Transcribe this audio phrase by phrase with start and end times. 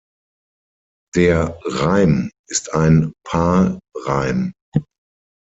[1.13, 4.51] Der Reim ist ein Paarreim.